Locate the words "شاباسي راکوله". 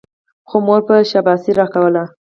1.09-2.03